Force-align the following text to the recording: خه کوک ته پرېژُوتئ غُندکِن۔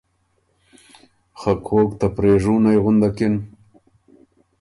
خه 1.39 1.53
کوک 1.65 1.89
ته 1.99 2.07
پرېژُوتئ 2.15 2.77
غُندکِن۔ 2.83 3.33